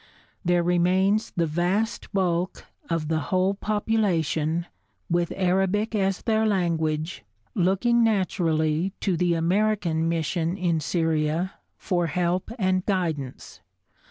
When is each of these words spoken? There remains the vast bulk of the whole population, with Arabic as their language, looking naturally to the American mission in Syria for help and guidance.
There 0.43 0.63
remains 0.63 1.29
the 1.37 1.45
vast 1.45 2.11
bulk 2.11 2.65
of 2.89 3.07
the 3.07 3.19
whole 3.29 3.53
population, 3.53 4.65
with 5.11 5.31
Arabic 5.35 5.93
as 5.93 6.23
their 6.23 6.43
language, 6.43 7.23
looking 7.53 8.03
naturally 8.03 8.93
to 9.01 9.15
the 9.15 9.35
American 9.35 10.09
mission 10.09 10.57
in 10.57 10.79
Syria 10.79 11.53
for 11.77 12.07
help 12.07 12.49
and 12.57 12.83
guidance. 12.83 13.61